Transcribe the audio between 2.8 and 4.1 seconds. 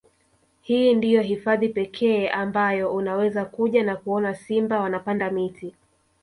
unaweza kuja na